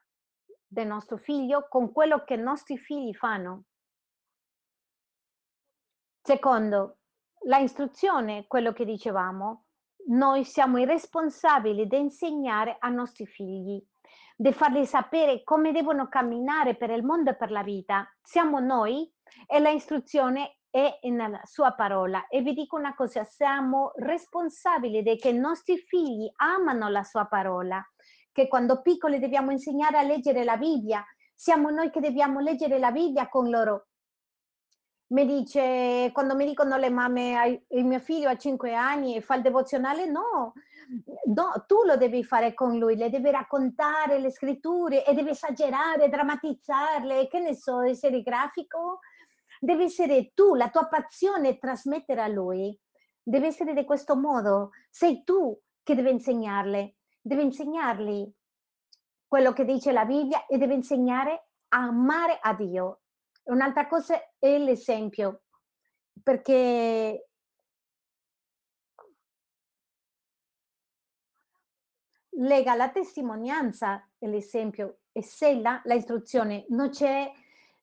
[0.66, 3.64] del nostro figlio con quello che i nostri figli fanno.
[6.22, 6.98] Secondo,
[7.46, 9.64] la istruzione, quello che dicevamo,
[10.08, 13.82] noi siamo i responsabili di insegnare ai nostri figli,
[14.36, 18.06] di farli sapere come devono camminare per il mondo e per la vita.
[18.22, 19.12] Siamo noi
[19.46, 22.28] e la istruzione è nella sua parola.
[22.28, 27.84] E vi dico una cosa, siamo responsabili che i nostri figli amano la sua parola,
[28.32, 31.04] che quando piccoli dobbiamo insegnare a leggere la Bibbia,
[31.34, 33.86] siamo noi che dobbiamo leggere la Bibbia con loro.
[35.08, 39.34] Mi dice, quando mi dicono le mamme, il mio figlio ha 5 anni e fa
[39.34, 40.52] il devozionale, no,
[41.34, 46.08] no, tu lo devi fare con lui, le devi raccontare le scritture e devi esagerare,
[46.08, 49.00] drammatizzarle, che ne so, essere grafico,
[49.60, 52.76] deve essere tu, la tua passione trasmettere a lui,
[53.22, 58.28] deve essere di questo modo, sei tu che devi insegnarle, devi insegnargli
[59.28, 63.02] quello che dice la Bibbia e deve insegnare a amare a Dio.
[63.44, 65.42] Un'altra cosa è l'esempio,
[66.22, 67.28] perché
[72.30, 76.64] lega la testimonianza e l'esempio e sella la istruzione.
[76.70, 77.30] Non c'è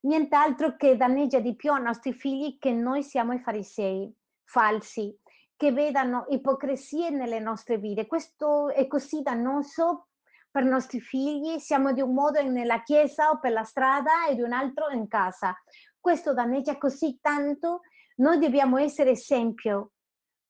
[0.07, 4.11] nient'altro che danneggia di più ai nostri figli che noi siamo i farisei
[4.43, 5.15] falsi,
[5.55, 8.07] che vedano ipocrisie nelle nostre vite.
[8.07, 10.07] Questo è così dannoso
[10.49, 14.35] per i nostri figli, siamo di un modo nella chiesa o per la strada e
[14.35, 15.55] di un altro in casa.
[15.99, 17.81] Questo danneggia così tanto,
[18.17, 19.91] noi dobbiamo essere esempio.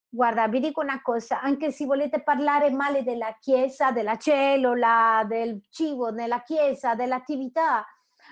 [0.07, 5.61] Guarda, vi dico una cosa, anche se volete parlare male della chiesa, della cellula, del
[5.69, 7.85] cibo nella chiesa, dell'attività,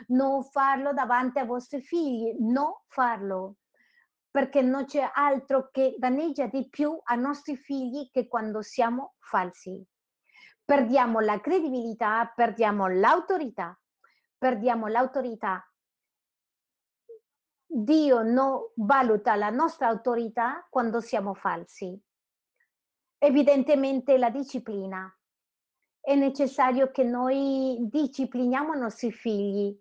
[0.08, 3.58] non farlo davanti ai vostri figli, non farlo,
[4.30, 9.82] perché non c'è altro che danneggia di più ai nostri figli che quando siamo falsi.
[10.66, 13.80] Perdiamo la credibilità, perdiamo l'autorità,
[14.38, 15.64] perdiamo l'autorità.
[17.66, 21.98] Dio non valuta la nostra autorità quando siamo falsi.
[23.18, 25.10] Evidentemente la disciplina.
[26.00, 29.78] È necessario che noi discipliniamo i nostri figli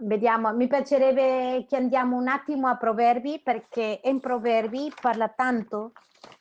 [0.00, 5.92] Vediamo, mi piacerebbe che andiamo un attimo a Proverbi perché in Proverbi parla tanto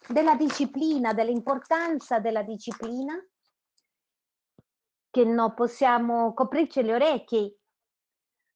[0.07, 3.13] della disciplina, dell'importanza della disciplina,
[5.09, 7.57] che non possiamo coprirci le orecchie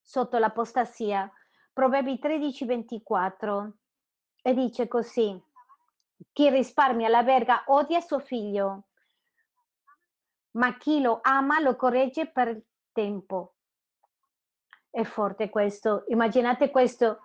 [0.01, 1.29] sotto l'apostasia.
[1.73, 3.73] Proverbi 13, 24
[4.41, 5.37] e dice così,
[6.31, 8.87] chi risparmia la verga odia suo figlio,
[10.51, 12.61] ma chi lo ama lo corregge per
[12.93, 13.54] tempo.
[14.95, 16.05] È forte questo.
[16.07, 17.19] Immaginate questo.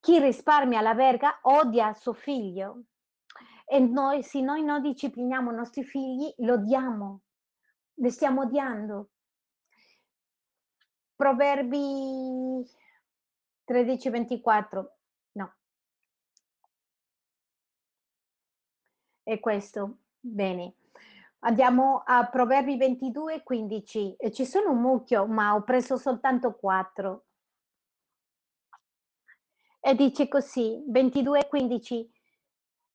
[0.00, 2.84] Chi risparmia la verga odia suo figlio.
[3.66, 7.20] E noi, se noi non discipliniamo i nostri figli, lo odiamo.
[7.96, 9.10] Li stiamo odiando.
[11.14, 12.66] Proverbi
[13.66, 14.86] 13-24.
[15.32, 15.54] No.
[19.22, 19.98] È questo.
[20.18, 20.79] Bene.
[21.42, 24.16] Andiamo a Proverbi 22, 15.
[24.16, 27.24] E ci sono un mucchio, ma ho preso soltanto quattro.
[29.80, 32.10] E dice così, 22, 15.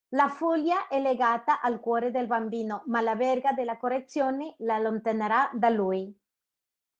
[0.09, 5.49] La foglia è legata al cuore del bambino, ma la verga della correzione la allontanerà
[5.53, 6.15] da lui.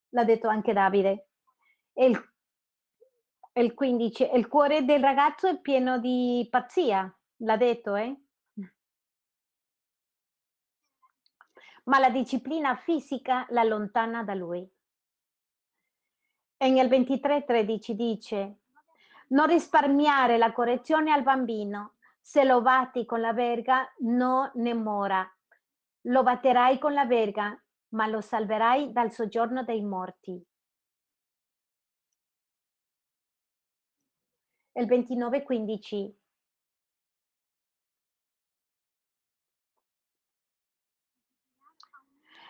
[0.10, 1.27] L'ha detto anche Davide.
[1.93, 2.19] E il,
[3.53, 4.31] il 15.
[4.34, 7.15] Il cuore del ragazzo è pieno di pazzia.
[7.38, 8.25] L'ha detto, eh?
[11.86, 14.67] Ma la disciplina fisica la allontana da lui.
[16.58, 18.60] E nel 23:13 dice:
[19.30, 25.30] Non risparmiare la correzione al bambino, se lo batti con la verga non ne mora.
[26.08, 30.43] Lo batterai con la verga, ma lo salverai dal soggiorno dei morti.
[34.78, 36.25] Il 29:15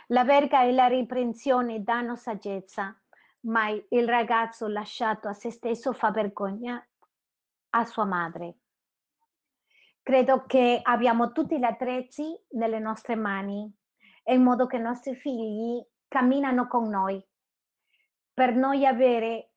[0.10, 2.96] La verga e la riprensione danno saggezza,
[3.42, 6.84] ma il ragazzo lasciato a se stesso fa vergogna
[7.70, 8.58] a sua madre.
[10.04, 13.72] Credo che abbiamo tutti gli attrezzi nelle nostre mani,
[14.26, 17.24] in modo che i nostri figli camminano con noi,
[18.32, 19.54] per noi avere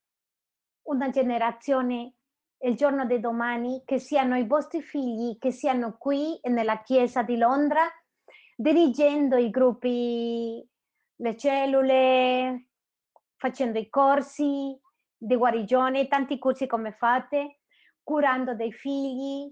[0.85, 2.15] una generazione
[2.61, 7.37] il giorno di domani che siano i vostri figli che siano qui nella chiesa di
[7.37, 7.89] Londra
[8.61, 10.69] dirigendo i gruppi,
[11.21, 12.71] le cellule,
[13.37, 14.77] facendo i corsi
[15.17, 17.61] di guarigione, tanti corsi come fate,
[18.03, 19.49] curando dei figli,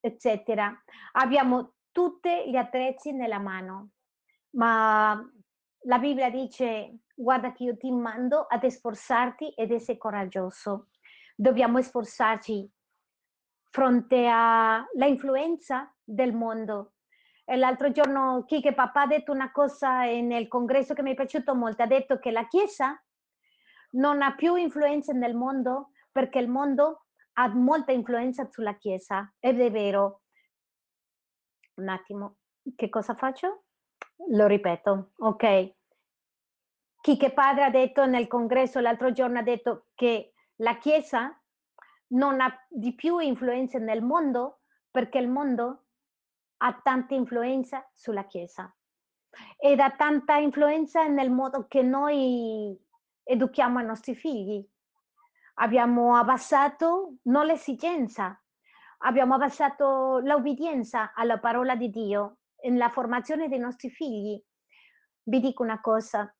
[0.00, 0.74] eccetera.
[1.12, 3.90] Abbiamo tutti gli attrezzi nella mano,
[4.54, 5.22] ma
[5.80, 10.88] la Bibbia dice guarda che io ti mando ad sforzarti ed essere coraggioso.
[11.34, 12.70] Dobbiamo sforzarci
[13.70, 16.94] fronte alla influenza del mondo,
[17.54, 21.82] L'altro giorno Kike papà ha detto una cosa nel congresso che mi è piaciuto molto,
[21.82, 23.00] ha detto che la Chiesa
[23.90, 29.60] non ha più influenza nel mondo perché il mondo ha molta influenza sulla Chiesa ed
[29.60, 30.22] è vero.
[31.74, 32.38] Un attimo,
[32.74, 33.64] che cosa faccio?
[34.30, 35.74] Lo ripeto, ok.
[37.00, 41.40] Kike padre ha detto nel congresso l'altro giorno ha detto che la Chiesa
[42.08, 45.85] non ha di più influenza nel mondo perché il mondo
[46.58, 48.74] ha tanta influenza sulla Chiesa
[49.58, 52.78] ed ha tanta influenza nel modo che noi
[53.22, 54.66] educhiamo i nostri figli.
[55.54, 58.40] Abbiamo abbassato non l'esigenza,
[58.98, 64.42] abbiamo abbassato l'obbedienza alla parola di Dio nella formazione dei nostri figli.
[65.22, 66.32] Vi dico una cosa,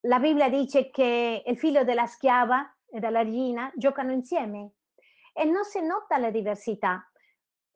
[0.00, 4.72] la Bibbia dice che il figlio della schiava e della regina giocano insieme
[5.32, 7.10] e non si nota la diversità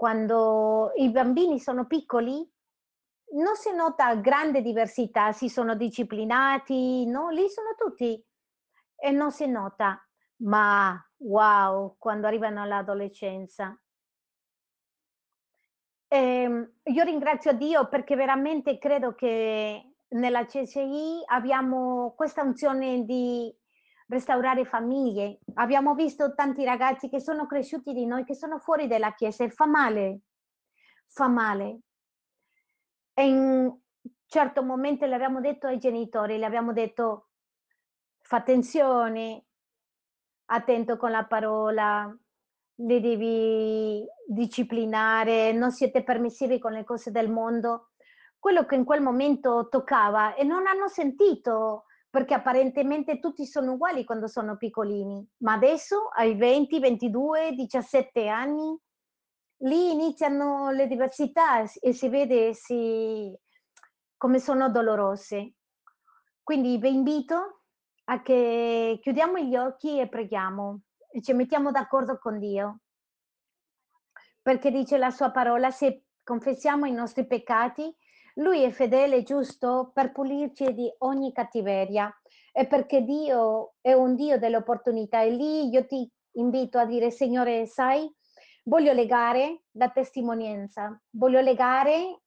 [0.00, 2.50] quando i bambini sono piccoli
[3.32, 7.28] non si nota grande diversità, si sono disciplinati, no?
[7.28, 8.18] Lì sono tutti
[8.96, 10.02] e non si nota,
[10.36, 13.78] ma wow, quando arrivano all'adolescenza.
[16.08, 23.54] Eh, io ringrazio Dio perché veramente credo che nella CCI abbiamo questa unzione di
[24.10, 25.38] restaurare famiglie.
[25.54, 29.50] Abbiamo visto tanti ragazzi che sono cresciuti di noi, che sono fuori dalla chiesa e
[29.50, 30.22] fa male,
[31.06, 31.78] fa male.
[33.14, 33.78] E in un
[34.26, 37.28] certo momento le abbiamo detto ai genitori, le abbiamo detto
[38.18, 39.44] fa attenzione,
[40.46, 42.12] attento con la parola,
[42.74, 47.90] li devi disciplinare, non siete permissivi con le cose del mondo.
[48.38, 54.04] Quello che in quel momento toccava e non hanno sentito perché apparentemente tutti sono uguali
[54.04, 58.76] quando sono piccolini, ma adesso ai 20, 22, 17 anni,
[59.62, 63.32] lì iniziano le diversità e si vede si,
[64.16, 65.54] come sono dolorose.
[66.42, 67.62] Quindi vi invito
[68.04, 70.80] a che chiudiamo gli occhi e preghiamo
[71.12, 72.80] e ci mettiamo d'accordo con Dio.
[74.42, 77.94] Perché dice la sua parola, se confessiamo i nostri peccati,
[78.40, 82.12] lui è fedele e giusto per pulirci di ogni cattiveria.
[82.52, 85.20] E perché Dio è un Dio delle opportunità.
[85.22, 88.10] E lì io ti invito a dire Signore, sai,
[88.64, 92.22] voglio legare la testimonianza, voglio legare,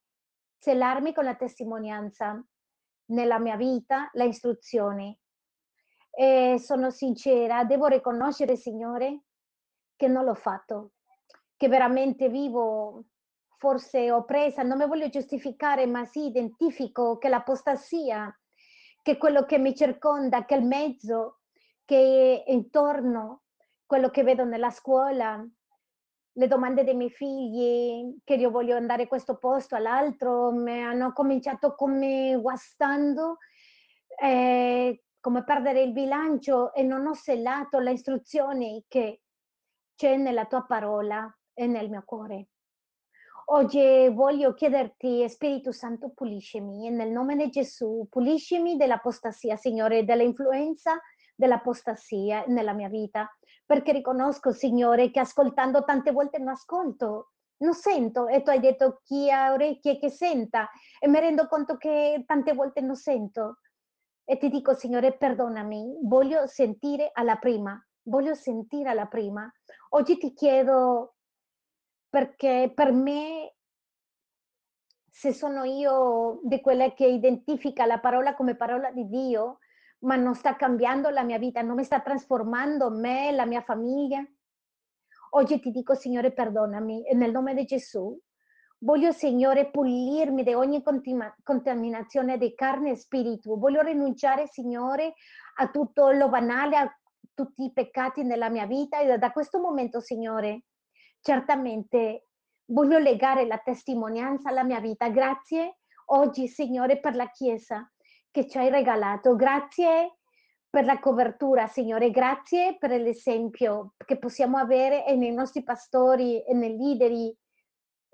[0.58, 2.42] sellarmi con la testimonianza
[3.08, 5.20] nella mia vita, la istruzione.
[6.10, 9.24] E sono sincera, devo riconoscere, Signore,
[9.96, 10.92] che non l'ho fatto,
[11.58, 13.06] che veramente vivo
[13.64, 18.38] forse oppressa, non mi voglio giustificare, ma sì, identifico che l'apostasia,
[19.02, 21.40] che quello che mi circonda, che il mezzo,
[21.86, 23.44] che è intorno,
[23.86, 25.42] quello che vedo nella scuola,
[26.36, 31.14] le domande dei miei figli, che io voglio andare a questo posto, all'altro, mi hanno
[31.14, 33.38] cominciato come guastando,
[34.22, 39.22] eh, come perdere il bilancio e non ho sellato le istruzioni che
[39.96, 42.48] c'è nella tua parola e nel mio cuore.
[43.46, 51.00] Oggi voglio chiederti, Spirito Santo, puliscimi nel nome di Gesù, puliscimi dell'apostasia, Signore, dell'influenza
[51.36, 53.30] dell'apostasia nella mia vita,
[53.66, 58.28] perché riconosco, Signore, che ascoltando tante volte non ascolto non sento.
[58.28, 60.70] E tu hai detto chi ha orecchie che senta.
[61.00, 63.60] E mi rendo conto che tante volte non sento.
[64.26, 69.52] E ti dico, Signore, perdonami, voglio sentire alla prima, voglio sentire alla prima.
[69.90, 71.13] Oggi ti chiedo
[72.14, 73.56] perché per me,
[75.10, 79.58] se sono io di quelle che identifica la parola come parola di Dio,
[80.02, 84.24] ma non sta cambiando la mia vita, non mi sta trasformando me, la mia famiglia.
[85.32, 88.16] Oggi ti dico, Signore, perdonami, nel nome di Gesù.
[88.78, 90.84] Voglio, Signore, pulirmi da ogni
[91.42, 93.58] contaminazione di carne e spirito.
[93.58, 95.16] Voglio rinunciare, Signore,
[95.56, 96.96] a tutto lo banale, a
[97.34, 100.66] tutti i peccati nella mia vita e da questo momento, Signore,
[101.24, 102.28] certamente
[102.66, 105.10] voglio legare la testimonianza alla mia vita.
[105.10, 107.90] Grazie oggi, Signore, per la Chiesa
[108.30, 109.36] che ci hai regalato.
[109.36, 110.18] Grazie
[110.70, 112.12] per la copertura, Signore.
[112.12, 117.12] Grazie per l'esempio che possiamo avere nei nostri pastori e nei leader,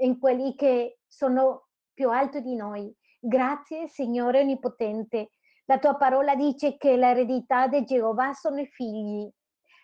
[0.02, 2.94] in quelli che sono più alti di noi.
[3.20, 5.32] Grazie, Signore Onnipotente.
[5.66, 9.30] La tua parola dice che l'eredità di Geova sono i figli.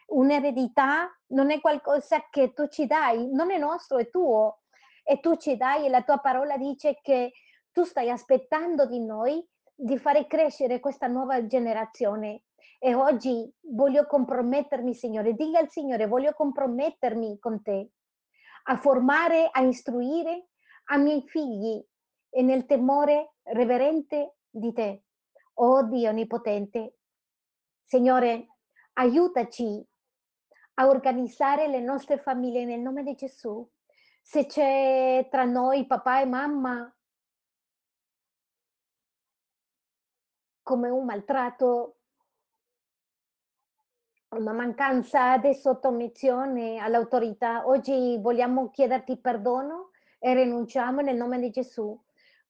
[0.08, 4.62] Un'eredità non è qualcosa che tu ci dai, non è nostro, è tuo.
[5.03, 7.34] E tu ci dai e la tua parola dice che
[7.72, 9.45] tu stai aspettando di noi
[9.76, 12.43] di fare crescere questa nuova generazione.
[12.80, 17.89] E oggi voglio compromettermi, Signore, dica al Signore, voglio compromettermi con te
[18.68, 20.47] a formare, a istruire
[20.86, 21.84] a miei figli
[22.30, 25.03] e nel temore reverente di te.
[25.56, 26.97] Oh Dio Onnipotente,
[27.84, 28.47] Signore,
[28.93, 29.86] aiutaci
[30.76, 33.68] a organizzare le nostre famiglie nel nome di Gesù.
[34.22, 36.90] Se c'è tra noi papà e mamma
[40.62, 41.98] come un maltratto,
[44.30, 51.98] una mancanza di sottomissione all'autorità, oggi vogliamo chiederti perdono e rinunciamo nel nome di Gesù.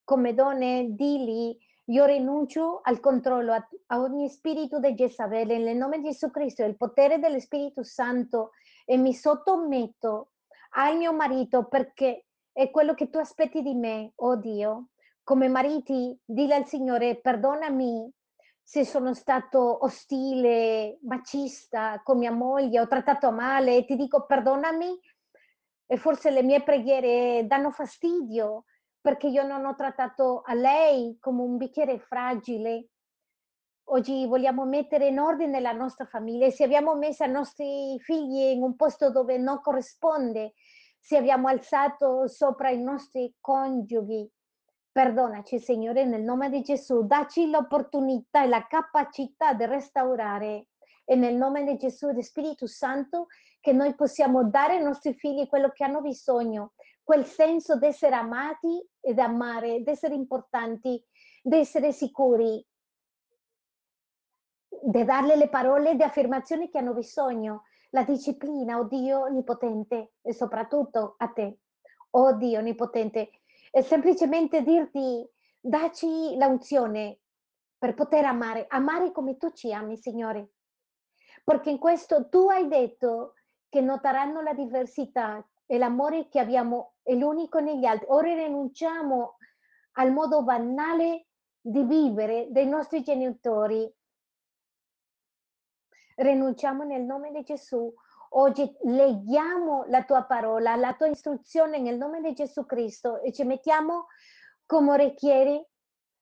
[0.04, 6.00] Come donne, dili io rinuncio al controllo a, a ogni spirito di Jezabele nel nome
[6.00, 8.52] di Gesù Cristo, il potere dello Spirito Santo
[8.86, 10.32] e mi sottometto
[10.78, 14.88] al mio marito perché è quello che tu aspetti di me, oh Dio.
[15.24, 18.12] Come mariti, dile al Signore, perdonami
[18.68, 25.00] se sono stato ostile, macista con mia moglie, ho trattato male, e ti dico perdonami
[25.88, 28.66] e forse le mie preghiere danno fastidio,
[29.06, 32.88] perché io non ho trattato a lei come un bicchiere fragile.
[33.90, 36.50] Oggi vogliamo mettere in ordine la nostra famiglia.
[36.50, 40.54] Se abbiamo messo i nostri figli in un posto dove non corrisponde,
[40.98, 44.28] se abbiamo alzato sopra i nostri coniughi,
[44.92, 50.70] perdonaci Signore nel nome di Gesù, dacci l'opportunità e la capacità di restaurare
[51.04, 53.28] e nel nome di Gesù e di Spirito Santo
[53.60, 56.74] che noi possiamo dare ai nostri figli quello che hanno bisogno,
[57.06, 61.02] quel senso di essere amati ed amare, di essere importanti,
[61.44, 62.66] di essere sicuri,
[64.82, 70.34] di darle le parole di affermazione che hanno bisogno, la disciplina, oh Dio onnipotente, e
[70.34, 71.60] soprattutto a te,
[72.10, 73.30] oh Dio onnipotente,
[73.70, 75.30] e semplicemente dirti,
[75.60, 77.20] dacci l'unzione
[77.78, 80.54] per poter amare, amare come tu ci ami, Signore.
[81.44, 83.36] Perché in questo tu hai detto
[83.70, 88.08] che noteranno la diversità e l'amore che abbiamo è l'unico negli altri.
[88.10, 89.38] Ora rinunciamo
[89.94, 91.28] al modo banale
[91.60, 93.92] di vivere dei nostri genitori.
[96.16, 97.92] Rinunciamo nel nome di Gesù.
[98.38, 103.44] Oggi leghiamo la tua parola, la tua istruzione nel nome di Gesù Cristo e ci
[103.44, 104.08] mettiamo
[104.66, 105.66] come orecchieri.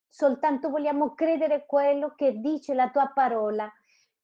[0.08, 3.72] Soltanto vogliamo credere quello che dice la tua parola.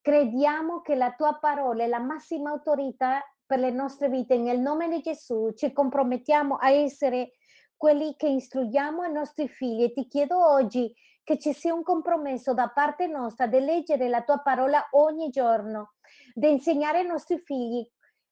[0.01, 4.37] Crediamo che la tua parola è la massima autorità per le nostre vite.
[4.37, 7.31] Nel nome di Gesù ci compromettiamo a essere
[7.75, 10.93] quelli che istruiamo i nostri figli e ti chiedo oggi
[11.23, 15.93] che ci sia un compromesso da parte nostra di leggere la tua parola ogni giorno,
[16.35, 17.83] di insegnare ai nostri figli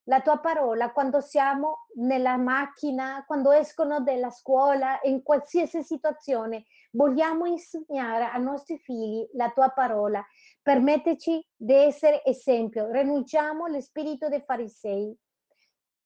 [0.08, 6.66] la tua parola quando siamo nella macchina, quando escono dalla scuola, in qualsiasi situazione.
[6.92, 10.26] Vogliamo insegnare ai nostri figli la tua parola.
[10.62, 12.90] Permetteci di essere esempio.
[12.90, 15.16] Rinunciamo allo spirito dei farisei.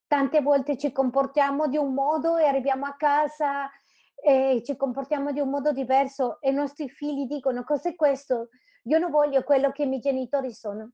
[0.07, 3.69] Tante volte ci comportiamo di un modo e arriviamo a casa
[4.15, 8.49] e ci comportiamo di un modo diverso e i nostri figli dicono cos'è questo?
[8.85, 10.91] Io non voglio quello che i miei genitori sono.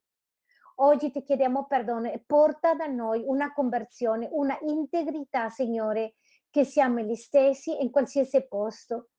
[0.80, 6.14] Oggi ti chiediamo perdono e porta da noi una conversione, una integrità, Signore,
[6.52, 9.10] che siamo gli stessi in qualsiasi posto.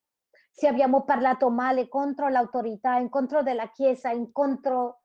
[0.53, 5.01] Se abbiamo parlato male contro l'autorità, incontro della Chiesa, incontro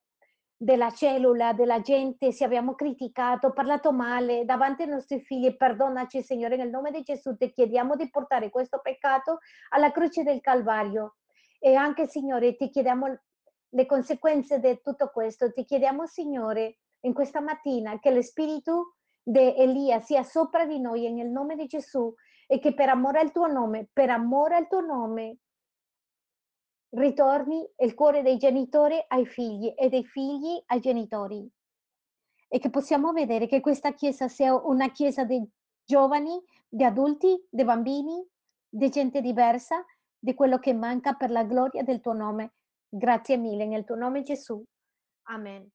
[0.56, 6.56] della cellula, della gente, se abbiamo criticato, parlato male davanti ai nostri figli, perdonaci Signore,
[6.56, 9.40] nel nome di Gesù ti chiediamo di portare questo peccato
[9.70, 11.16] alla croce del Calvario.
[11.58, 13.08] E anche Signore, ti chiediamo
[13.74, 19.56] le conseguenze di tutto questo, ti chiediamo Signore, in questa mattina che lo spirito di
[19.56, 22.14] Elia sia sopra di noi nel nome di Gesù
[22.48, 25.38] e che per amore al tuo nome, per amore al tuo nome,
[26.92, 31.50] ritorni il cuore dei genitori ai figli e dei figli ai genitori.
[32.48, 35.44] E che possiamo vedere che questa chiesa sia una chiesa di
[35.84, 38.24] giovani, di adulti, di bambini,
[38.70, 39.84] di gente diversa,
[40.20, 42.54] di quello che manca per la gloria del tuo nome.
[42.96, 44.64] Grazie mille, nel tuo nome Gesù.
[45.24, 45.68] Amen.